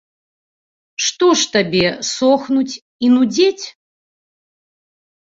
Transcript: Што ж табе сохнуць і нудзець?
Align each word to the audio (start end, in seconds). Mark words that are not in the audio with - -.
Што 1.07 1.27
ж 1.41 1.51
табе 1.57 1.85
сохнуць 2.15 2.75
і 3.05 3.15
нудзець? 3.15 3.65